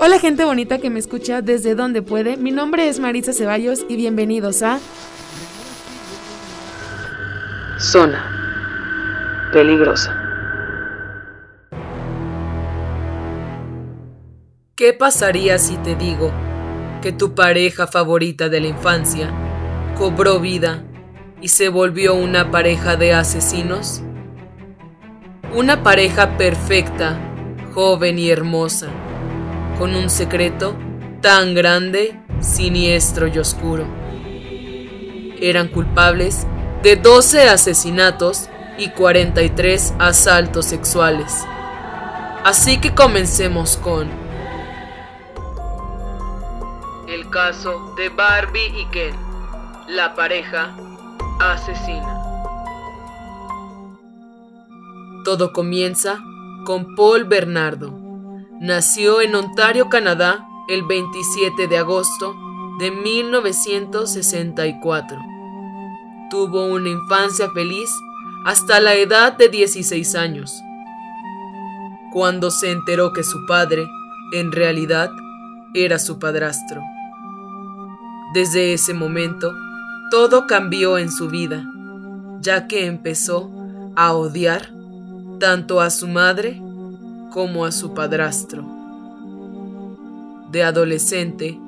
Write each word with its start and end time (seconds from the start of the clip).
Hola 0.00 0.20
gente 0.20 0.44
bonita 0.44 0.78
que 0.78 0.90
me 0.90 1.00
escucha 1.00 1.42
desde 1.42 1.74
donde 1.74 2.02
puede, 2.02 2.36
mi 2.36 2.52
nombre 2.52 2.88
es 2.88 3.00
Marisa 3.00 3.32
Ceballos 3.32 3.84
y 3.88 3.96
bienvenidos 3.96 4.62
a 4.62 4.78
Zona 7.80 9.50
peligrosa. 9.52 10.14
¿Qué 14.76 14.92
pasaría 14.92 15.58
si 15.58 15.76
te 15.78 15.96
digo 15.96 16.30
que 17.02 17.10
tu 17.10 17.34
pareja 17.34 17.88
favorita 17.88 18.48
de 18.48 18.60
la 18.60 18.68
infancia 18.68 19.28
cobró 19.98 20.38
vida 20.38 20.84
y 21.40 21.48
se 21.48 21.70
volvió 21.70 22.14
una 22.14 22.52
pareja 22.52 22.94
de 22.94 23.14
asesinos? 23.14 24.02
Una 25.56 25.82
pareja 25.82 26.38
perfecta, 26.38 27.18
joven 27.74 28.20
y 28.20 28.30
hermosa 28.30 28.90
con 29.78 29.94
un 29.94 30.10
secreto 30.10 30.76
tan 31.22 31.54
grande, 31.54 32.20
siniestro 32.40 33.28
y 33.28 33.38
oscuro. 33.38 33.86
Eran 35.40 35.68
culpables 35.68 36.46
de 36.82 36.96
12 36.96 37.48
asesinatos 37.48 38.48
y 38.76 38.90
43 38.90 39.94
asaltos 39.98 40.66
sexuales. 40.66 41.44
Así 42.44 42.80
que 42.80 42.94
comencemos 42.94 43.76
con 43.76 44.08
el 47.08 47.28
caso 47.30 47.94
de 47.96 48.08
Barbie 48.10 48.80
y 48.80 48.86
Ken, 48.86 49.14
la 49.88 50.14
pareja 50.14 50.76
asesina. 51.40 52.22
Todo 55.24 55.52
comienza 55.52 56.20
con 56.64 56.94
Paul 56.94 57.24
Bernardo, 57.24 57.97
Nació 58.60 59.20
en 59.20 59.36
Ontario, 59.36 59.88
Canadá, 59.88 60.48
el 60.66 60.82
27 60.82 61.68
de 61.68 61.78
agosto 61.78 62.34
de 62.80 62.90
1964. 62.90 65.16
Tuvo 66.28 66.66
una 66.66 66.88
infancia 66.88 67.48
feliz 67.50 67.88
hasta 68.44 68.80
la 68.80 68.94
edad 68.94 69.38
de 69.38 69.48
16 69.48 70.16
años, 70.16 70.60
cuando 72.12 72.50
se 72.50 72.72
enteró 72.72 73.12
que 73.12 73.22
su 73.22 73.46
padre, 73.46 73.86
en 74.32 74.50
realidad, 74.50 75.12
era 75.72 76.00
su 76.00 76.18
padrastro. 76.18 76.82
Desde 78.34 78.72
ese 78.72 78.92
momento, 78.92 79.54
todo 80.10 80.48
cambió 80.48 80.98
en 80.98 81.12
su 81.12 81.28
vida, 81.28 81.64
ya 82.40 82.66
que 82.66 82.86
empezó 82.86 83.52
a 83.94 84.14
odiar 84.14 84.72
tanto 85.38 85.80
a 85.80 85.90
su 85.90 86.08
madre 86.08 86.60
como 87.30 87.64
a 87.64 87.72
su 87.72 87.94
padrastro. 87.94 88.64
De 90.50 90.62
adolescente, 90.62 91.60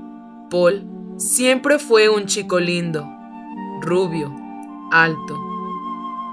Paul 0.50 0.84
siempre 1.16 1.78
fue 1.78 2.08
un 2.08 2.27
chico 2.27 2.58
lindo, 2.61 3.06
rubio, 3.83 4.34
alto, 4.91 5.38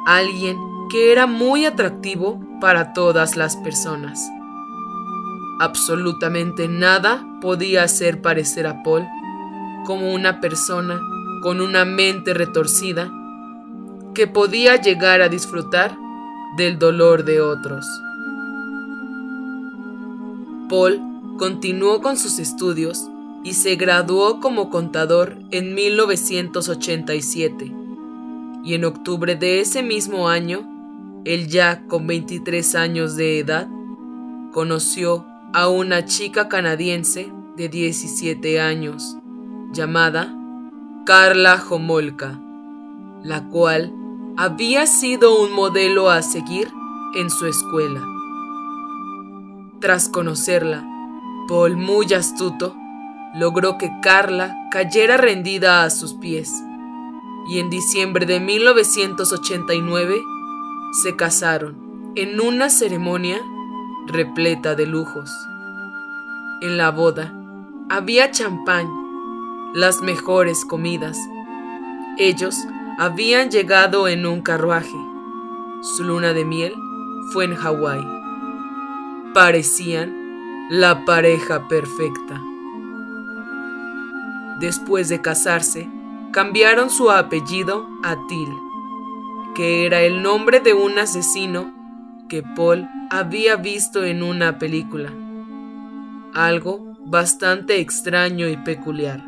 alguien 0.06 0.58
que 0.90 1.12
era 1.12 1.28
muy 1.28 1.66
atractivo 1.66 2.40
para 2.62 2.94
todas 2.94 3.36
las 3.36 3.58
personas. 3.58 4.20
Absolutamente 5.60 6.68
nada 6.68 7.26
podía 7.42 7.84
hacer 7.84 8.22
parecer 8.22 8.68
a 8.68 8.84
Paul 8.84 9.06
como 9.86 10.14
una 10.14 10.40
persona 10.40 11.00
con 11.42 11.62
una 11.62 11.86
mente 11.86 12.34
retorcida 12.34 13.12
que 14.14 14.28
podía 14.28 14.76
llegar 14.78 15.22
a 15.22 15.30
disfrutar 15.30 15.98
del 16.58 16.80
dolor 16.80 17.24
de 17.24 17.42
otros. 17.42 17.86
Paul 20.70 21.02
continuó 21.38 22.02
con 22.02 22.18
sus 22.18 22.40
estudios 22.40 23.10
y 23.44 23.54
se 23.54 23.76
graduó 23.76 24.40
como 24.40 24.70
contador 24.70 25.38
en 25.52 25.74
1987. 25.74 27.74
Y 28.64 28.74
en 28.74 28.86
octubre 28.86 29.36
de 29.36 29.62
ese 29.62 29.84
mismo 29.84 30.28
año, 30.28 30.68
él 31.24 31.48
ya 31.48 31.86
con 31.88 32.08
23 32.08 32.76
años 32.76 33.16
de 33.16 33.40
edad, 33.40 33.68
conoció 34.52 35.26
a 35.54 35.70
una 35.70 36.06
chica 36.06 36.50
canadiense 36.50 37.32
de 37.56 37.70
17 37.70 38.60
años 38.60 39.16
llamada 39.72 40.34
Carla 41.06 41.64
Homolka, 41.70 42.40
la 43.24 43.48
cual 43.50 43.94
había 44.36 44.86
sido 44.86 45.42
un 45.42 45.54
modelo 45.54 46.10
a 46.10 46.22
seguir 46.22 46.68
en 47.16 47.30
su 47.30 47.48
escuela. 47.48 48.17
Tras 49.80 50.10
conocerla, 50.10 50.84
Paul, 51.48 51.78
muy 51.78 52.12
astuto, 52.12 52.76
logró 53.36 53.78
que 53.78 53.92
Carla 54.02 54.56
cayera 54.72 55.18
rendida 55.18 55.84
a 55.84 55.92
sus 55.92 56.16
pies, 56.16 56.52
y 57.48 57.60
en 57.60 57.70
diciembre 57.70 58.26
de 58.26 58.40
1989 58.40 60.16
se 61.04 61.16
casaron 61.16 62.12
en 62.16 62.42
una 62.42 62.72
ceremonia 62.72 63.40
repleta 64.08 64.74
de 64.74 64.88
lujos. 64.88 65.30
En 66.64 66.78
la 66.78 66.90
boda 66.90 67.32
había 67.88 68.32
champán, 68.32 68.88
las 69.76 70.02
mejores 70.02 70.66
comidas. 70.66 71.20
Ellos 72.18 72.56
habían 72.98 73.52
llegado 73.52 74.08
en 74.08 74.26
un 74.26 74.42
carruaje. 74.42 74.98
Su 75.84 76.04
luna 76.04 76.34
de 76.34 76.46
miel 76.46 76.74
fue 77.32 77.46
en 77.46 77.54
Hawái 77.54 78.17
parecían 79.34 80.68
la 80.70 81.06
pareja 81.06 81.68
perfecta. 81.68 82.42
Después 84.60 85.08
de 85.10 85.22
casarse, 85.22 85.90
cambiaron 86.32 86.90
su 86.90 87.12
apellido 87.12 87.88
a 88.04 88.16
Till, 88.28 88.50
que 89.56 89.86
era 89.86 90.02
el 90.02 90.22
nombre 90.22 90.60
de 90.60 90.74
un 90.74 90.98
asesino 91.00 91.74
que 92.28 92.44
Paul 92.44 92.88
había 93.10 93.56
visto 93.56 94.04
en 94.04 94.24
una 94.24 94.58
película. 94.58 95.12
Algo 96.34 96.98
bastante 97.06 97.80
extraño 97.80 98.48
y 98.48 98.58
peculiar. 98.58 99.24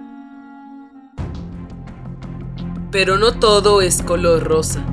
Pero 2.92 3.18
no 3.18 3.40
todo 3.40 3.82
es 3.82 4.02
color 4.02 4.44
rosa. 4.44 4.84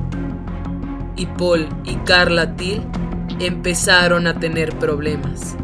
Y 1.17 1.27
Paul 1.27 1.67
y 1.85 1.97
Carla 2.05 2.55
Till 2.57 2.83
empezaron 3.41 4.27
a 4.27 4.39
tener 4.39 4.79
problemas. 4.79 5.57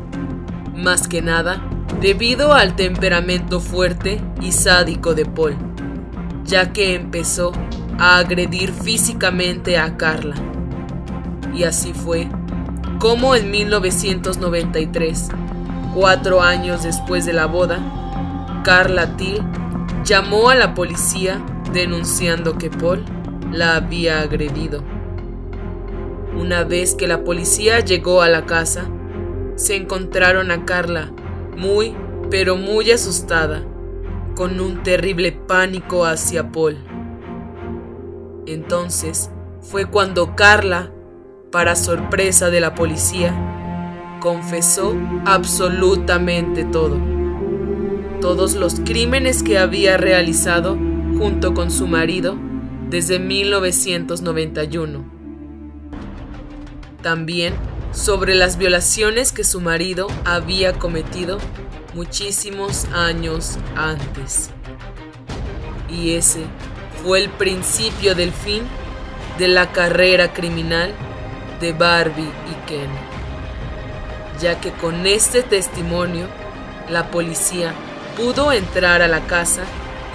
Más 0.74 1.08
que 1.08 1.22
nada, 1.22 1.62
debido 2.00 2.54
al 2.54 2.76
temperamento 2.76 3.60
fuerte 3.60 4.20
y 4.40 4.52
sádico 4.52 5.14
de 5.14 5.24
Paul, 5.24 5.56
ya 6.44 6.72
que 6.72 6.94
empezó 6.94 7.52
a 7.98 8.18
agredir 8.18 8.72
físicamente 8.72 9.78
a 9.78 9.96
Carla. 9.96 10.34
Y 11.54 11.64
así 11.64 11.92
fue 11.92 12.28
como 12.98 13.34
en 13.34 13.50
1993, 13.50 15.28
cuatro 15.92 16.40
años 16.40 16.84
después 16.84 17.26
de 17.26 17.32
la 17.32 17.46
boda, 17.46 17.80
Carla 18.64 19.16
Till 19.16 19.42
llamó 20.04 20.50
a 20.50 20.54
la 20.54 20.72
policía 20.72 21.44
denunciando 21.72 22.58
que 22.58 22.70
Paul 22.70 23.04
la 23.50 23.74
había 23.74 24.20
agredido. 24.20 24.84
Una 26.36 26.64
vez 26.64 26.94
que 26.94 27.06
la 27.06 27.24
policía 27.24 27.80
llegó 27.80 28.22
a 28.22 28.28
la 28.28 28.46
casa, 28.46 28.88
se 29.54 29.76
encontraron 29.76 30.50
a 30.50 30.64
Carla 30.64 31.12
muy, 31.56 31.94
pero 32.30 32.56
muy 32.56 32.90
asustada, 32.90 33.64
con 34.34 34.58
un 34.60 34.82
terrible 34.82 35.32
pánico 35.32 36.06
hacia 36.06 36.50
Paul. 36.50 36.78
Entonces 38.46 39.30
fue 39.60 39.84
cuando 39.84 40.34
Carla, 40.34 40.90
para 41.50 41.76
sorpresa 41.76 42.48
de 42.48 42.60
la 42.60 42.74
policía, 42.74 43.34
confesó 44.20 44.96
absolutamente 45.26 46.64
todo. 46.64 46.96
Todos 48.22 48.54
los 48.54 48.80
crímenes 48.80 49.42
que 49.42 49.58
había 49.58 49.98
realizado 49.98 50.78
junto 51.18 51.52
con 51.52 51.70
su 51.70 51.86
marido 51.86 52.36
desde 52.88 53.18
1991 53.18 55.21
también 57.02 57.54
sobre 57.92 58.34
las 58.34 58.56
violaciones 58.56 59.32
que 59.32 59.44
su 59.44 59.60
marido 59.60 60.06
había 60.24 60.72
cometido 60.78 61.38
muchísimos 61.94 62.86
años 62.94 63.58
antes. 63.76 64.50
Y 65.90 66.14
ese 66.14 66.44
fue 67.02 67.20
el 67.22 67.28
principio 67.28 68.14
del 68.14 68.32
fin 68.32 68.62
de 69.38 69.48
la 69.48 69.72
carrera 69.72 70.32
criminal 70.32 70.92
de 71.60 71.72
Barbie 71.72 72.22
y 72.22 72.66
Ken, 72.66 72.90
ya 74.40 74.60
que 74.60 74.72
con 74.72 75.06
este 75.06 75.42
testimonio 75.42 76.26
la 76.88 77.10
policía 77.10 77.74
pudo 78.16 78.52
entrar 78.52 79.02
a 79.02 79.08
la 79.08 79.20
casa 79.26 79.62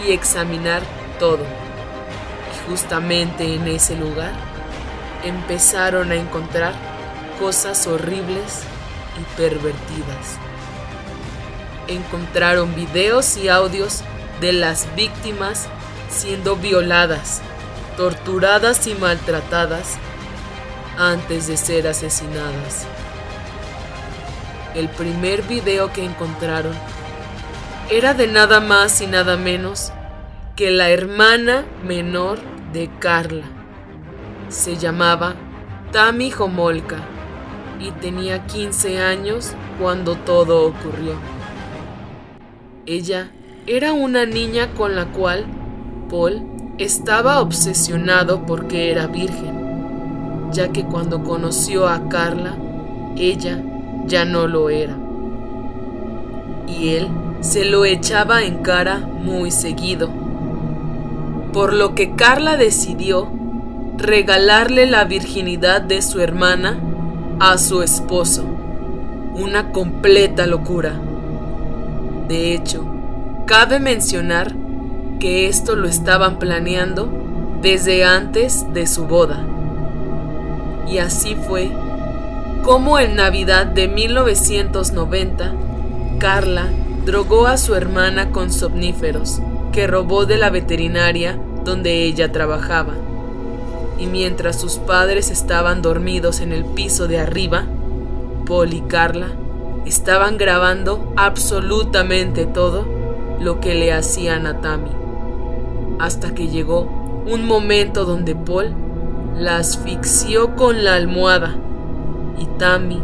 y 0.05 0.11
examinar 0.11 0.81
todo. 1.19 1.39
Y 1.39 2.69
justamente 2.69 3.55
en 3.55 3.67
ese 3.67 3.95
lugar 3.95 4.33
empezaron 5.27 6.11
a 6.11 6.15
encontrar 6.15 6.73
cosas 7.39 7.87
horribles 7.87 8.61
y 9.19 9.37
pervertidas. 9.37 10.37
encontraron 11.87 12.75
videos 12.75 13.37
y 13.37 13.47
audios 13.47 14.03
de 14.41 14.51
las 14.51 14.93
víctimas 14.95 15.67
siendo 16.09 16.55
violadas, 16.57 17.41
torturadas 17.95 18.85
y 18.87 18.95
maltratadas 18.95 19.97
antes 20.97 21.47
de 21.47 21.57
ser 21.57 21.87
asesinadas. 21.87 22.85
El 24.75 24.89
primer 24.89 25.43
video 25.43 25.93
que 25.93 26.03
encontraron 26.03 26.73
era 27.89 28.13
de 28.13 28.27
nada 28.27 28.59
más 28.59 28.99
y 28.99 29.07
nada 29.07 29.37
menos 29.37 29.91
que 30.55 30.71
la 30.71 30.89
hermana 30.89 31.65
menor 31.83 32.39
de 32.73 32.89
Carla. 32.99 33.56
Se 34.49 34.77
llamaba 34.77 35.35
Tami 35.91 36.31
Homolka 36.31 36.97
y 37.81 37.91
tenía 37.91 38.45
15 38.45 39.01
años 39.01 39.51
cuando 39.77 40.15
todo 40.15 40.67
ocurrió. 40.67 41.15
Ella 42.85 43.29
era 43.65 43.91
una 43.91 44.25
niña 44.25 44.73
con 44.73 44.95
la 44.95 45.07
cual 45.07 45.45
Paul 46.09 46.43
estaba 46.77 47.41
obsesionado 47.41 48.45
porque 48.45 48.89
era 48.89 49.07
virgen, 49.07 50.49
ya 50.53 50.69
que 50.71 50.85
cuando 50.85 51.23
conoció 51.23 51.89
a 51.89 52.07
Carla, 52.07 52.55
ella 53.17 53.61
ya 54.05 54.23
no 54.23 54.47
lo 54.47 54.69
era. 54.69 54.95
Y 56.67 56.95
él 56.95 57.09
se 57.41 57.65
lo 57.65 57.83
echaba 57.83 58.43
en 58.43 58.63
cara 58.63 58.99
muy 58.99 59.51
seguido. 59.51 60.09
Por 61.51 61.73
lo 61.73 61.95
que 61.95 62.15
Carla 62.15 62.55
decidió 62.55 63.29
regalarle 63.97 64.85
la 64.85 65.03
virginidad 65.05 65.81
de 65.81 66.01
su 66.01 66.21
hermana 66.21 66.79
a 67.39 67.57
su 67.57 67.81
esposo. 67.81 68.43
Una 69.33 69.71
completa 69.71 70.47
locura. 70.47 70.93
De 72.27 72.53
hecho, 72.53 72.85
cabe 73.45 73.79
mencionar 73.79 74.53
que 75.19 75.47
esto 75.47 75.75
lo 75.75 75.87
estaban 75.87 76.39
planeando 76.39 77.09
desde 77.61 78.05
antes 78.05 78.65
de 78.73 78.85
su 78.87 79.05
boda. 79.05 79.45
Y 80.87 80.99
así 80.99 81.35
fue 81.35 81.71
como 82.63 82.99
en 82.99 83.15
Navidad 83.15 83.65
de 83.65 83.87
1990, 83.87 85.53
Carla 86.19 86.67
drogó 87.05 87.47
a 87.47 87.57
su 87.57 87.75
hermana 87.75 88.31
con 88.31 88.51
somníferos 88.51 89.41
que 89.71 89.87
robó 89.87 90.25
de 90.25 90.37
la 90.37 90.49
veterinaria 90.49 91.39
donde 91.63 92.03
ella 92.03 92.31
trabajaba. 92.33 92.93
Y 93.99 94.07
mientras 94.07 94.59
sus 94.59 94.77
padres 94.77 95.31
estaban 95.31 95.81
dormidos 95.81 96.39
en 96.41 96.51
el 96.51 96.65
piso 96.65 97.07
de 97.07 97.19
arriba, 97.19 97.65
Paul 98.45 98.73
y 98.73 98.81
Carla 98.81 99.27
estaban 99.85 100.37
grabando 100.37 101.13
absolutamente 101.15 102.45
todo 102.45 102.85
lo 103.39 103.59
que 103.59 103.73
le 103.73 103.93
hacían 103.93 104.45
a 104.45 104.61
Tammy 104.61 105.07
hasta 105.99 106.33
que 106.33 106.47
llegó 106.47 106.81
un 107.25 107.45
momento 107.45 108.05
donde 108.05 108.35
Paul 108.35 108.73
la 109.35 109.57
asfixió 109.57 110.55
con 110.55 110.83
la 110.83 110.95
almohada 110.95 111.55
y 112.37 112.45
Tammy 112.57 113.01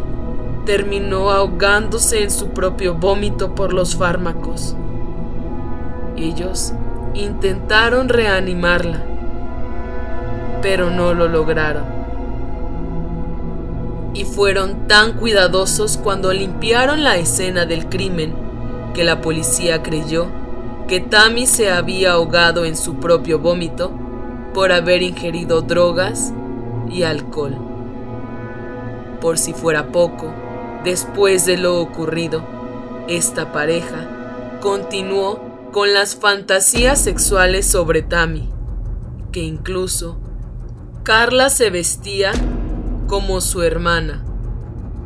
terminó 0.64 1.30
ahogándose 1.30 2.22
en 2.22 2.30
su 2.30 2.48
propio 2.50 2.94
vómito 2.94 3.54
por 3.54 3.72
los 3.72 3.96
fármacos. 3.96 4.76
Ellos 6.16 6.72
intentaron 7.14 8.08
reanimarla, 8.08 9.04
pero 10.64 10.88
no 10.88 11.12
lo 11.12 11.28
lograron. 11.28 11.84
Y 14.14 14.24
fueron 14.24 14.88
tan 14.88 15.12
cuidadosos 15.12 15.98
cuando 15.98 16.32
limpiaron 16.32 17.04
la 17.04 17.18
escena 17.18 17.66
del 17.66 17.90
crimen 17.90 18.34
que 18.94 19.04
la 19.04 19.20
policía 19.20 19.82
creyó 19.82 20.28
que 20.88 21.00
Tammy 21.00 21.46
se 21.46 21.70
había 21.70 22.12
ahogado 22.12 22.64
en 22.64 22.78
su 22.78 22.94
propio 22.94 23.38
vómito 23.40 23.92
por 24.54 24.72
haber 24.72 25.02
ingerido 25.02 25.60
drogas 25.60 26.32
y 26.88 27.02
alcohol. 27.02 27.58
Por 29.20 29.36
si 29.36 29.52
fuera 29.52 29.88
poco, 29.92 30.32
después 30.82 31.44
de 31.44 31.58
lo 31.58 31.78
ocurrido, 31.78 32.42
esta 33.06 33.52
pareja 33.52 34.08
continuó 34.62 35.40
con 35.72 35.92
las 35.92 36.16
fantasías 36.16 36.98
sexuales 36.98 37.66
sobre 37.66 38.00
Tammy, 38.00 38.48
que 39.30 39.42
incluso 39.42 40.23
Carla 41.04 41.50
se 41.50 41.68
vestía 41.68 42.32
como 43.08 43.42
su 43.42 43.62
hermana 43.62 44.24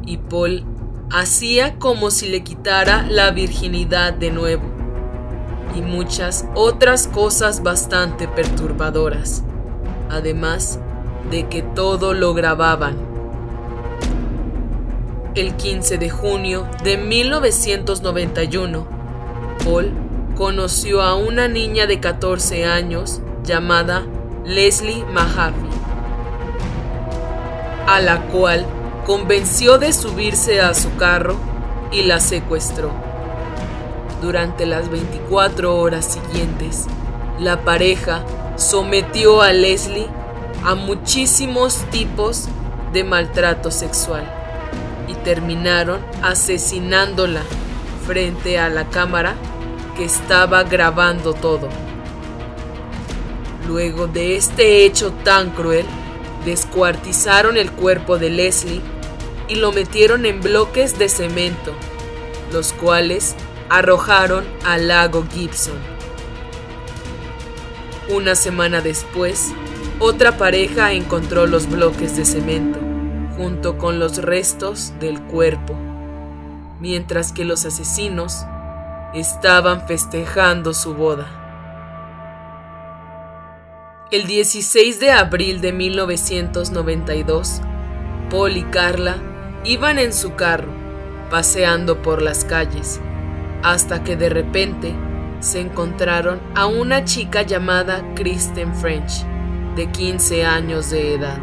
y 0.06 0.18
Paul 0.18 0.62
hacía 1.10 1.76
como 1.80 2.12
si 2.12 2.28
le 2.28 2.44
quitara 2.44 3.04
la 3.08 3.32
virginidad 3.32 4.12
de 4.12 4.30
nuevo 4.30 4.62
y 5.74 5.80
muchas 5.80 6.46
otras 6.54 7.08
cosas 7.08 7.64
bastante 7.64 8.28
perturbadoras, 8.28 9.42
además 10.08 10.78
de 11.32 11.48
que 11.48 11.62
todo 11.62 12.14
lo 12.14 12.32
grababan. 12.32 12.96
El 15.34 15.56
15 15.56 15.98
de 15.98 16.10
junio 16.10 16.68
de 16.84 16.96
1991, 16.96 18.86
Paul 19.64 19.90
conoció 20.36 21.02
a 21.02 21.16
una 21.16 21.48
niña 21.48 21.88
de 21.88 21.98
14 21.98 22.66
años 22.66 23.20
llamada 23.42 24.06
Leslie 24.44 25.04
Mahaffey, 25.12 25.67
a 27.88 28.00
la 28.00 28.20
cual 28.26 28.67
convenció 29.06 29.79
de 29.79 29.94
subirse 29.94 30.61
a 30.61 30.75
su 30.75 30.94
carro 30.96 31.37
y 31.90 32.02
la 32.02 32.20
secuestró. 32.20 32.93
Durante 34.20 34.67
las 34.67 34.90
24 34.90 35.75
horas 35.75 36.05
siguientes, 36.05 36.85
la 37.40 37.64
pareja 37.64 38.23
sometió 38.56 39.40
a 39.40 39.55
Leslie 39.55 40.06
a 40.64 40.75
muchísimos 40.75 41.79
tipos 41.90 42.49
de 42.93 43.05
maltrato 43.05 43.70
sexual 43.70 44.31
y 45.08 45.14
terminaron 45.14 46.00
asesinándola 46.23 47.40
frente 48.06 48.58
a 48.58 48.69
la 48.69 48.85
cámara 48.90 49.35
que 49.96 50.05
estaba 50.05 50.62
grabando 50.62 51.32
todo. 51.32 51.70
Luego 53.67 54.08
de 54.08 54.37
este 54.37 54.85
hecho 54.85 55.11
tan 55.25 55.50
cruel, 55.50 55.87
descuartizaron 56.48 57.58
el 57.58 57.70
cuerpo 57.70 58.18
de 58.18 58.30
Leslie 58.30 58.80
y 59.48 59.56
lo 59.56 59.70
metieron 59.70 60.24
en 60.24 60.40
bloques 60.40 60.98
de 60.98 61.10
cemento, 61.10 61.74
los 62.54 62.72
cuales 62.72 63.36
arrojaron 63.68 64.46
al 64.64 64.88
lago 64.88 65.26
Gibson. 65.30 65.76
Una 68.08 68.34
semana 68.34 68.80
después, 68.80 69.52
otra 69.99 70.38
pareja 70.38 70.92
encontró 70.92 71.46
los 71.46 71.68
bloques 71.68 72.16
de 72.16 72.25
cemento 72.25 72.78
junto 73.37 73.76
con 73.76 73.99
los 73.99 74.16
restos 74.16 74.94
del 74.99 75.20
cuerpo, 75.20 75.75
mientras 76.80 77.32
que 77.32 77.44
los 77.44 77.66
asesinos 77.66 78.46
estaban 79.12 79.87
festejando 79.87 80.73
su 80.73 80.94
boda. 80.94 81.38
El 84.10 84.26
16 84.26 85.00
de 85.00 85.10
abril 85.10 85.60
de 85.60 85.70
1992, 85.70 87.60
Paul 88.30 88.56
y 88.56 88.62
Carla 88.62 89.18
iban 89.64 89.98
en 89.98 90.14
su 90.14 90.34
carro, 90.34 90.72
paseando 91.30 92.00
por 92.00 92.22
las 92.22 92.46
calles 92.46 93.02
hasta 93.62 94.02
que 94.04 94.16
de 94.16 94.30
repente 94.30 94.94
se 95.40 95.60
encontraron 95.60 96.40
a 96.54 96.64
una 96.64 97.04
chica 97.04 97.42
llamada 97.42 98.02
Kristen 98.14 98.74
French, 98.74 99.26
de 99.76 99.90
15 99.90 100.46
años 100.46 100.88
de 100.88 101.12
edad. 101.12 101.38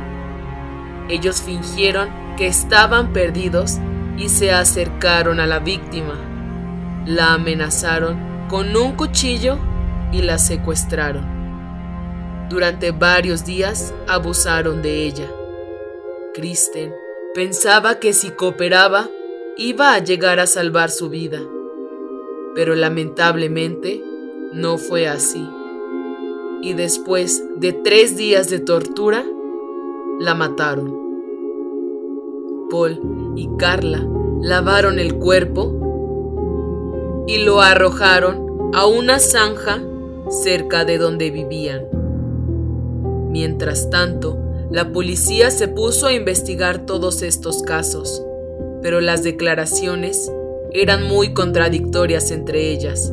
Ellos 1.08 1.44
fingieron 1.44 2.10
que 2.36 2.48
estaban 2.48 3.14
perdidos 3.14 3.78
y 4.18 4.30
se 4.30 4.52
acercaron 4.52 5.40
a 5.40 5.46
la 5.46 5.60
víctima. 5.60 6.16
La 7.06 7.34
amenazaron 7.34 8.48
con 8.50 8.76
un 8.76 8.94
cuchillo 8.94 9.60
y 10.12 10.24
la 10.24 10.40
secuestraron. 10.40 11.35
Durante 12.50 12.92
varios 12.92 13.46
días 13.46 13.94
abusaron 14.08 14.82
de 14.82 15.06
ella. 15.06 15.32
Kristen 16.34 16.94
pensaba 17.34 18.00
que 18.00 18.14
si 18.14 18.32
cooperaba 18.32 19.10
iba 19.58 19.94
a 19.94 20.00
llegar 20.00 20.40
a 20.40 20.48
salvar 20.48 20.90
su 20.90 21.10
vida 21.10 21.42
pero 22.56 22.74
lamentablemente 22.74 24.02
no 24.54 24.78
fue 24.80 25.08
así. 25.08 25.48
Y 26.62 26.74
después 26.74 27.44
de 27.58 27.74
tres 27.74 28.16
días 28.18 28.50
de 28.50 28.60
tortura, 28.60 29.24
la 30.20 30.34
mataron. 30.34 31.04
Paul 32.72 33.34
y 33.36 33.50
Carla 33.58 34.08
lavaron 34.42 34.98
el 34.98 35.16
cuerpo 35.16 35.74
y 37.28 37.40
lo 37.40 37.62
arrojaron 37.62 38.72
a 38.74 38.88
una 38.88 39.20
zanja 39.20 39.84
cerca 40.30 40.86
de 40.86 40.98
donde 40.98 41.30
vivían. 41.30 41.95
Mientras 43.36 43.90
tanto, 43.90 44.40
la 44.72 44.94
policía 44.94 45.52
se 45.52 45.68
puso 45.68 46.08
a 46.08 46.14
investigar 46.14 46.86
todos 46.86 47.22
estos 47.22 47.64
casos, 47.64 48.24
pero 48.82 49.02
las 49.02 49.24
declaraciones 49.24 50.32
eran 50.72 51.04
muy 51.04 51.34
contradictorias 51.34 52.32
entre 52.32 52.72
ellas, 52.72 53.12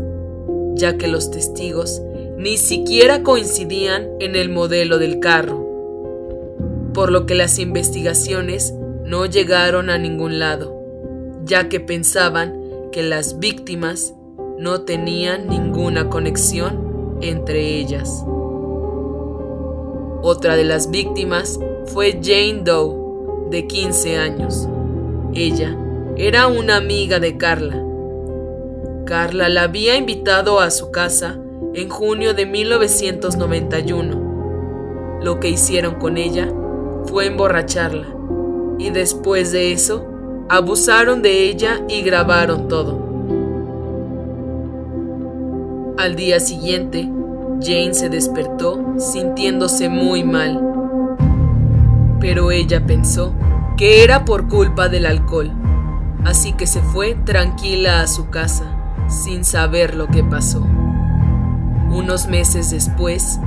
ya 0.77 0.97
que 0.97 1.09
los 1.09 1.33
testigos 1.33 2.03
ni 2.39 2.57
siquiera 2.57 3.25
coincidían 3.25 4.11
en 4.21 4.37
el 4.37 4.49
modelo 4.49 4.99
del 4.99 5.19
carro, 5.19 5.67
por 6.95 7.11
lo 7.11 7.27
que 7.27 7.35
las 7.35 7.59
investigaciones 7.59 8.75
no 9.05 9.27
llegaron 9.27 9.91
a 9.91 9.99
ningún 9.99 10.39
lado, 10.39 10.81
ya 11.45 11.69
que 11.69 11.81
pensaban 11.81 12.63
que 12.93 13.03
las 13.03 13.41
víctimas 13.41 14.15
no 14.57 14.83
tenían 14.83 15.49
ninguna 15.49 16.09
conexión 16.09 17.19
entre 17.23 17.81
ellas. 17.81 18.25
Otra 20.25 20.55
de 20.55 20.63
las 20.63 20.89
víctimas 20.89 21.59
fue 21.87 22.21
Jane 22.23 22.61
Doe, 22.63 23.51
de 23.51 23.67
15 23.67 24.19
años. 24.19 24.69
Ella 25.35 25.77
era 26.17 26.47
una 26.47 26.77
amiga 26.77 27.19
de 27.19 27.37
Carla. 27.37 27.83
Carla 29.05 29.49
la 29.49 29.65
había 29.65 29.97
invitado 29.97 30.61
a 30.61 30.71
su 30.71 30.93
casa 30.93 31.41
en 31.75 31.89
junio 31.89 32.35
de 32.35 32.47
1991. 32.47 35.19
Lo 35.23 35.41
que 35.41 35.49
hicieron 35.49 35.97
con 35.97 36.17
ella 36.17 36.49
fue 37.07 37.27
emborracharla 37.27 38.07
y 38.79 38.91
después 38.91 39.51
de 39.51 39.73
eso 39.73 40.07
abusaron 40.49 41.23
de 41.23 41.49
ella 41.49 41.83
y 41.89 42.03
grabaron 42.03 42.69
todo. 42.69 43.03
Al 45.99 46.15
día 46.15 46.39
siguiente, 46.39 47.09
Jane 47.65 47.95
se 47.95 48.09
despertó 48.09 48.97
sintiéndose 48.99 49.89
muy 49.89 50.25
mal, 50.25 50.61
pero 52.19 52.51
ella 52.51 52.85
pensó 52.85 53.33
que 53.77 54.03
era 54.03 54.25
por 54.25 54.49
culpa 54.49 54.89
del 54.89 55.07
alcohol, 55.07 55.53
así 56.25 56.55
que 56.55 56.67
se 56.67 56.81
fue 56.81 57.15
tranquila 57.15 58.01
a 58.01 58.09
su 58.09 58.31
casa, 58.31 58.65
sin 59.07 59.45
saber 59.45 59.95
lo 59.95 60.09
que 60.09 60.25
pasó. 60.25 60.67
Unos 61.93 62.27
meses 62.27 62.71
después, 62.71 63.39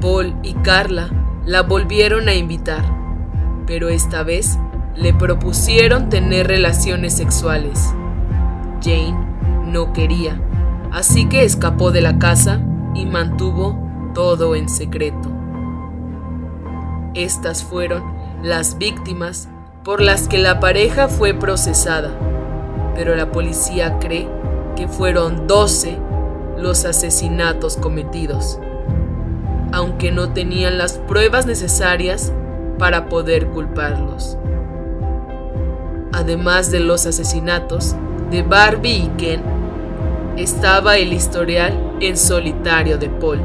Paul 0.00 0.34
y 0.42 0.52
Carla 0.54 1.08
la 1.46 1.62
volvieron 1.62 2.28
a 2.28 2.34
invitar, 2.34 2.84
pero 3.66 3.88
esta 3.88 4.22
vez 4.24 4.58
le 4.94 5.14
propusieron 5.14 6.10
tener 6.10 6.48
relaciones 6.48 7.14
sexuales. 7.14 7.94
Jane 8.82 9.16
no 9.64 9.94
quería, 9.94 10.38
así 10.92 11.30
que 11.30 11.44
escapó 11.44 11.92
de 11.92 12.02
la 12.02 12.18
casa 12.18 12.60
y 12.94 13.06
mantuvo 13.06 13.78
todo 14.14 14.54
en 14.54 14.68
secreto. 14.68 15.30
Estas 17.14 17.62
fueron 17.62 18.02
las 18.42 18.78
víctimas 18.78 19.48
por 19.84 20.00
las 20.00 20.28
que 20.28 20.38
la 20.38 20.60
pareja 20.60 21.08
fue 21.08 21.34
procesada, 21.34 22.10
pero 22.94 23.14
la 23.14 23.30
policía 23.30 23.98
cree 23.98 24.28
que 24.76 24.88
fueron 24.88 25.46
12 25.46 25.98
los 26.58 26.84
asesinatos 26.84 27.76
cometidos, 27.76 28.58
aunque 29.72 30.10
no 30.10 30.32
tenían 30.32 30.78
las 30.78 30.94
pruebas 30.98 31.46
necesarias 31.46 32.32
para 32.78 33.08
poder 33.08 33.48
culparlos. 33.48 34.38
Además 36.12 36.70
de 36.70 36.80
los 36.80 37.06
asesinatos 37.06 37.96
de 38.30 38.42
Barbie 38.42 39.04
y 39.04 39.08
Ken, 39.16 39.42
estaba 40.36 40.96
el 40.96 41.12
historial 41.12 41.96
en 42.00 42.16
solitario 42.16 42.98
de 42.98 43.08
Paul, 43.08 43.40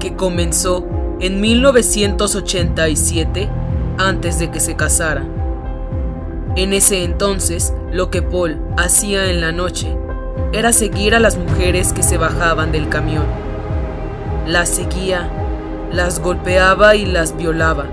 que 0.00 0.14
comenzó 0.14 0.86
en 1.20 1.40
1987 1.40 3.48
antes 3.98 4.38
de 4.38 4.50
que 4.50 4.60
se 4.60 4.76
casara. 4.76 5.24
En 6.56 6.72
ese 6.72 7.04
entonces, 7.04 7.74
lo 7.92 8.10
que 8.10 8.22
Paul 8.22 8.60
hacía 8.76 9.30
en 9.30 9.40
la 9.40 9.52
noche 9.52 9.96
era 10.52 10.72
seguir 10.72 11.14
a 11.14 11.20
las 11.20 11.36
mujeres 11.36 11.92
que 11.92 12.02
se 12.02 12.16
bajaban 12.16 12.72
del 12.72 12.88
camión. 12.88 13.24
Las 14.46 14.68
seguía, 14.68 15.28
las 15.92 16.20
golpeaba 16.20 16.96
y 16.96 17.06
las 17.06 17.36
violaba. 17.36 17.86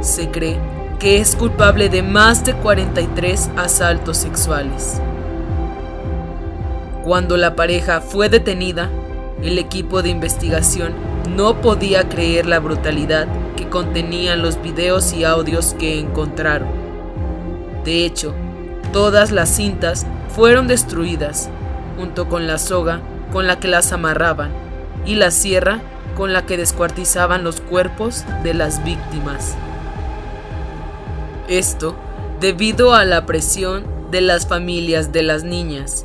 Se 0.00 0.30
cree 0.30 0.58
que 0.98 1.20
es 1.20 1.36
culpable 1.36 1.88
de 1.88 2.02
más 2.02 2.44
de 2.44 2.54
43 2.54 3.50
asaltos 3.56 4.16
sexuales. 4.16 5.00
Cuando 7.06 7.36
la 7.36 7.54
pareja 7.54 8.00
fue 8.00 8.28
detenida, 8.28 8.90
el 9.40 9.60
equipo 9.60 10.02
de 10.02 10.08
investigación 10.08 10.92
no 11.36 11.60
podía 11.60 12.08
creer 12.08 12.46
la 12.46 12.58
brutalidad 12.58 13.28
que 13.56 13.68
contenían 13.68 14.42
los 14.42 14.60
videos 14.60 15.12
y 15.12 15.22
audios 15.22 15.76
que 15.78 16.00
encontraron. 16.00 16.66
De 17.84 18.04
hecho, 18.04 18.34
todas 18.92 19.30
las 19.30 19.50
cintas 19.50 20.04
fueron 20.30 20.66
destruidas, 20.66 21.48
junto 21.96 22.28
con 22.28 22.48
la 22.48 22.58
soga 22.58 23.00
con 23.32 23.46
la 23.46 23.60
que 23.60 23.68
las 23.68 23.92
amarraban 23.92 24.50
y 25.04 25.14
la 25.14 25.30
sierra 25.30 25.78
con 26.16 26.32
la 26.32 26.44
que 26.44 26.56
descuartizaban 26.56 27.44
los 27.44 27.60
cuerpos 27.60 28.24
de 28.42 28.52
las 28.52 28.82
víctimas. 28.82 29.54
Esto 31.46 31.94
debido 32.40 32.94
a 32.94 33.04
la 33.04 33.26
presión 33.26 33.84
de 34.10 34.22
las 34.22 34.48
familias 34.48 35.12
de 35.12 35.22
las 35.22 35.44
niñas, 35.44 36.04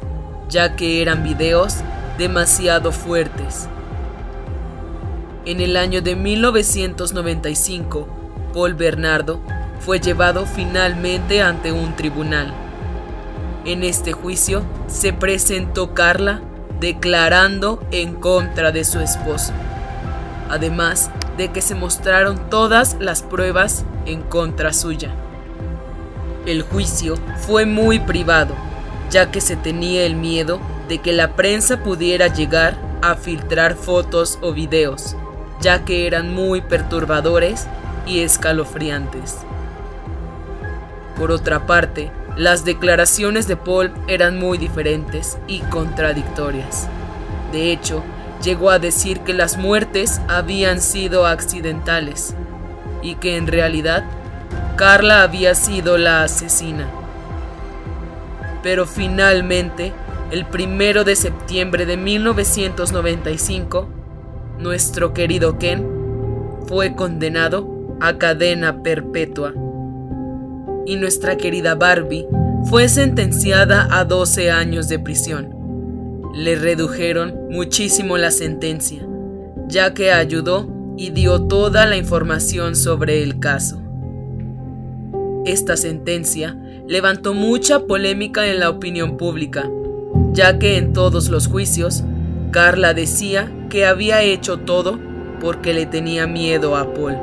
ya 0.51 0.75
que 0.75 1.01
eran 1.01 1.23
videos 1.23 1.77
demasiado 2.17 2.91
fuertes. 2.91 3.67
En 5.45 5.61
el 5.61 5.77
año 5.77 6.01
de 6.01 6.15
1995, 6.15 8.07
Paul 8.53 8.75
Bernardo 8.75 9.39
fue 9.79 9.99
llevado 9.99 10.45
finalmente 10.45 11.41
ante 11.41 11.71
un 11.71 11.95
tribunal. 11.95 12.53
En 13.65 13.83
este 13.83 14.11
juicio 14.11 14.63
se 14.87 15.13
presentó 15.13 15.93
Carla 15.93 16.41
declarando 16.79 17.81
en 17.91 18.13
contra 18.15 18.71
de 18.71 18.83
su 18.83 18.99
esposo, 18.99 19.53
además 20.49 21.09
de 21.37 21.51
que 21.51 21.61
se 21.61 21.75
mostraron 21.75 22.49
todas 22.49 22.97
las 22.99 23.21
pruebas 23.23 23.85
en 24.05 24.21
contra 24.21 24.73
suya. 24.73 25.11
El 26.45 26.63
juicio 26.63 27.15
fue 27.47 27.65
muy 27.65 27.99
privado 27.99 28.53
ya 29.11 29.29
que 29.29 29.41
se 29.41 29.55
tenía 29.55 30.05
el 30.05 30.15
miedo 30.15 30.59
de 30.87 30.99
que 30.99 31.13
la 31.13 31.35
prensa 31.35 31.83
pudiera 31.83 32.27
llegar 32.27 32.75
a 33.01 33.15
filtrar 33.15 33.75
fotos 33.75 34.39
o 34.41 34.53
videos, 34.53 35.15
ya 35.59 35.83
que 35.83 36.07
eran 36.07 36.33
muy 36.33 36.61
perturbadores 36.61 37.67
y 38.05 38.21
escalofriantes. 38.21 39.37
Por 41.17 41.31
otra 41.31 41.67
parte, 41.67 42.11
las 42.37 42.63
declaraciones 42.63 43.47
de 43.47 43.57
Paul 43.57 43.91
eran 44.07 44.39
muy 44.39 44.57
diferentes 44.57 45.37
y 45.47 45.59
contradictorias. 45.59 46.87
De 47.51 47.71
hecho, 47.71 48.03
llegó 48.41 48.69
a 48.69 48.79
decir 48.79 49.19
que 49.19 49.33
las 49.33 49.57
muertes 49.57 50.21
habían 50.29 50.81
sido 50.81 51.27
accidentales 51.27 52.33
y 53.01 53.15
que 53.15 53.35
en 53.35 53.47
realidad 53.47 54.05
Carla 54.77 55.21
había 55.23 55.53
sido 55.53 55.97
la 55.97 56.23
asesina 56.23 56.87
pero 58.63 58.85
finalmente, 58.85 59.93
el 60.31 60.45
primero 60.45 61.03
de 61.03 61.15
septiembre 61.15 61.85
de 61.85 61.97
1995, 61.97 63.89
nuestro 64.59 65.13
querido 65.13 65.57
Ken 65.57 65.85
fue 66.67 66.95
condenado 66.95 67.97
a 67.99 68.17
cadena 68.17 68.81
perpetua. 68.83 69.53
Y 70.85 70.95
nuestra 70.95 71.37
querida 71.37 71.75
Barbie 71.75 72.27
fue 72.65 72.87
sentenciada 72.89 73.87
a 73.91 74.05
12 74.05 74.51
años 74.51 74.87
de 74.87 74.99
prisión. 74.99 75.49
Le 76.33 76.55
redujeron 76.55 77.47
muchísimo 77.49 78.17
la 78.17 78.31
sentencia, 78.31 79.05
ya 79.67 79.93
que 79.93 80.11
ayudó 80.11 80.67
y 80.97 81.09
dio 81.09 81.43
toda 81.43 81.85
la 81.85 81.97
información 81.97 82.75
sobre 82.75 83.23
el 83.23 83.39
caso. 83.39 83.81
Esta 85.45 85.75
sentencia 85.75 86.55
levantó 86.91 87.33
mucha 87.33 87.87
polémica 87.87 88.47
en 88.47 88.59
la 88.59 88.69
opinión 88.69 89.15
pública, 89.15 89.71
ya 90.33 90.59
que 90.59 90.75
en 90.75 90.91
todos 90.91 91.29
los 91.29 91.47
juicios, 91.47 92.03
Carla 92.51 92.93
decía 92.93 93.49
que 93.69 93.85
había 93.85 94.23
hecho 94.23 94.57
todo 94.57 94.99
porque 95.39 95.73
le 95.73 95.85
tenía 95.85 96.27
miedo 96.27 96.75
a 96.75 96.93
Paul. 96.93 97.15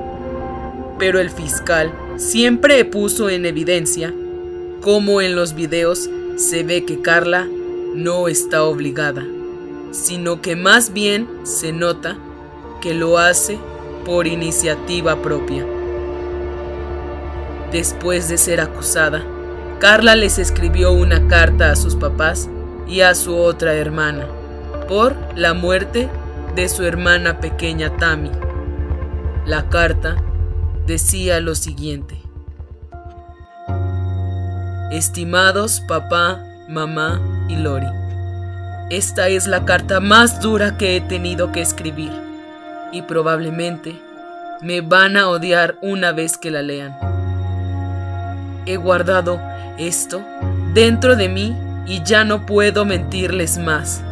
Pero 0.98 1.20
el 1.20 1.28
fiscal 1.28 1.92
siempre 2.16 2.82
puso 2.86 3.28
en 3.28 3.44
evidencia 3.44 4.14
cómo 4.80 5.20
en 5.20 5.36
los 5.36 5.54
videos 5.54 6.08
se 6.36 6.62
ve 6.62 6.86
que 6.86 7.02
Carla 7.02 7.46
no 7.94 8.28
está 8.28 8.62
obligada, 8.64 9.26
sino 9.90 10.40
que 10.40 10.56
más 10.56 10.94
bien 10.94 11.28
se 11.42 11.74
nota 11.74 12.16
que 12.80 12.94
lo 12.94 13.18
hace 13.18 13.58
por 14.06 14.26
iniciativa 14.26 15.20
propia. 15.20 15.66
Después 17.70 18.30
de 18.30 18.38
ser 18.38 18.62
acusada, 18.62 19.26
Carla 19.80 20.16
les 20.16 20.40
escribió 20.40 20.90
una 20.90 21.28
carta 21.28 21.70
a 21.70 21.76
sus 21.76 21.94
papás 21.94 22.48
y 22.88 23.02
a 23.02 23.14
su 23.14 23.36
otra 23.36 23.74
hermana 23.74 24.26
por 24.88 25.14
la 25.36 25.54
muerte 25.54 26.08
de 26.56 26.68
su 26.68 26.82
hermana 26.82 27.38
pequeña 27.38 27.96
Tammy. 27.96 28.32
La 29.46 29.68
carta 29.68 30.16
decía 30.84 31.38
lo 31.38 31.54
siguiente. 31.54 32.20
Estimados 34.90 35.80
papá 35.86 36.42
mamá 36.68 37.20
y 37.48 37.54
Lori. 37.54 37.86
Esta 38.90 39.28
es 39.28 39.46
la 39.46 39.64
carta 39.64 40.00
más 40.00 40.40
dura 40.40 40.76
que 40.76 40.96
he 40.96 41.00
tenido 41.00 41.52
que 41.52 41.60
escribir 41.60 42.10
y 42.90 43.02
probablemente 43.02 43.94
me 44.60 44.80
van 44.80 45.16
a 45.16 45.28
odiar 45.28 45.76
una 45.82 46.10
vez 46.10 46.36
que 46.36 46.50
la 46.50 46.62
lean. 46.62 46.98
He 48.66 48.76
guardado 48.76 49.40
esto 49.78 50.24
dentro 50.74 51.16
de 51.16 51.28
mí 51.28 51.56
y 51.86 52.02
ya 52.02 52.24
no 52.24 52.44
puedo 52.46 52.84
mentirles 52.84 53.58
más. 53.58 54.02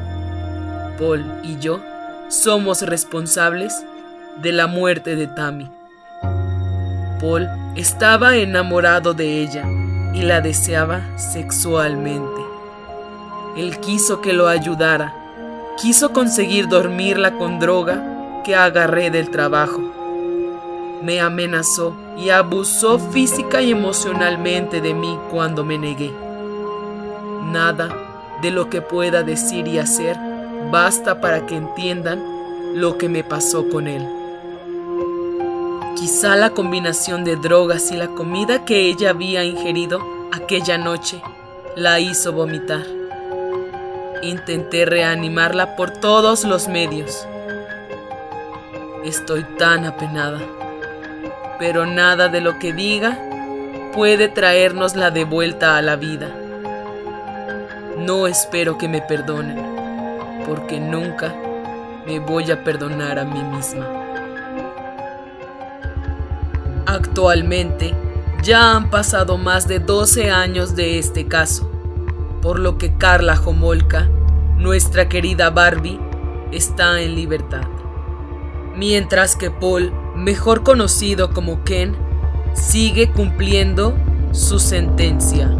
Paul 0.98 1.24
y 1.42 1.58
yo 1.58 1.80
somos 2.28 2.82
responsables 2.82 3.84
de 4.40 4.52
la 4.52 4.66
muerte 4.66 5.16
de 5.16 5.26
Tammy. 5.26 5.70
Paul 7.20 7.48
estaba 7.76 8.36
enamorado 8.36 9.14
de 9.14 9.42
ella 9.42 9.64
y 10.14 10.22
la 10.22 10.40
deseaba 10.40 11.02
sexualmente. 11.18 12.40
Él 13.56 13.78
quiso 13.80 14.20
que 14.20 14.32
lo 14.32 14.48
ayudara, 14.48 15.14
quiso 15.80 16.12
conseguir 16.12 16.68
dormirla 16.68 17.36
con 17.36 17.58
droga 17.58 18.42
que 18.44 18.54
agarré 18.54 19.10
del 19.10 19.30
trabajo. 19.30 19.80
Me 21.02 21.20
amenazó 21.20 21.94
y 22.16 22.30
abusó 22.30 22.98
física 22.98 23.60
y 23.60 23.70
emocionalmente 23.70 24.80
de 24.80 24.94
mí 24.94 25.18
cuando 25.30 25.64
me 25.64 25.78
negué. 25.78 26.12
Nada 27.44 27.88
de 28.42 28.50
lo 28.50 28.68
que 28.70 28.82
pueda 28.82 29.22
decir 29.22 29.68
y 29.68 29.78
hacer 29.78 30.16
basta 30.70 31.20
para 31.20 31.46
que 31.46 31.56
entiendan 31.56 32.22
lo 32.74 32.98
que 32.98 33.08
me 33.08 33.24
pasó 33.24 33.68
con 33.68 33.86
él. 33.86 34.06
Quizá 35.96 36.36
la 36.36 36.50
combinación 36.50 37.24
de 37.24 37.36
drogas 37.36 37.90
y 37.90 37.96
la 37.96 38.08
comida 38.08 38.64
que 38.64 38.88
ella 38.88 39.10
había 39.10 39.44
ingerido 39.44 40.00
aquella 40.32 40.78
noche 40.78 41.22
la 41.74 42.00
hizo 42.00 42.32
vomitar. 42.32 42.84
Intenté 44.22 44.84
reanimarla 44.84 45.76
por 45.76 45.90
todos 45.90 46.44
los 46.44 46.68
medios. 46.68 47.26
Estoy 49.04 49.44
tan 49.58 49.84
apenada, 49.84 50.40
pero 51.58 51.86
nada 51.86 52.28
de 52.28 52.40
lo 52.40 52.58
que 52.58 52.72
diga 52.72 53.18
puede 53.94 54.28
traernosla 54.28 55.10
de 55.10 55.24
vuelta 55.24 55.76
a 55.76 55.82
la 55.82 55.96
vida. 55.96 56.28
No 57.98 58.26
espero 58.26 58.76
que 58.76 58.88
me 58.88 59.00
perdonen, 59.00 59.58
porque 60.46 60.78
nunca 60.78 61.34
me 62.06 62.18
voy 62.18 62.50
a 62.50 62.62
perdonar 62.62 63.18
a 63.18 63.24
mí 63.24 63.42
misma. 63.42 63.86
Actualmente 66.84 67.94
ya 68.42 68.76
han 68.76 68.90
pasado 68.90 69.38
más 69.38 69.66
de 69.66 69.80
12 69.80 70.30
años 70.30 70.76
de 70.76 70.98
este 70.98 71.26
caso, 71.26 71.70
por 72.42 72.58
lo 72.58 72.78
que 72.78 72.96
Carla 72.96 73.34
Jomolka, 73.34 74.08
nuestra 74.56 75.08
querida 75.08 75.50
Barbie, 75.50 75.98
está 76.52 77.00
en 77.00 77.14
libertad. 77.14 77.66
Mientras 78.76 79.36
que 79.36 79.50
Paul, 79.50 79.90
mejor 80.16 80.62
conocido 80.62 81.32
como 81.32 81.62
Ken, 81.64 81.94
sigue 82.54 83.10
cumpliendo 83.12 83.96
su 84.32 84.58
sentencia. 84.58 85.54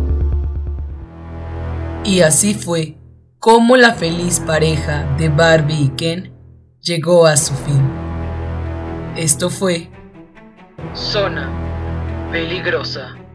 Y 2.04 2.20
así 2.20 2.54
fue 2.54 2.96
como 3.38 3.76
la 3.76 3.94
feliz 3.94 4.40
pareja 4.40 5.04
de 5.18 5.28
Barbie 5.28 5.84
y 5.84 5.88
Ken 5.90 6.32
llegó 6.80 7.26
a 7.26 7.36
su 7.36 7.54
fin. 7.54 7.82
Esto 9.16 9.50
fue 9.50 9.88
Zona 10.94 11.50
Peligrosa. 12.30 13.25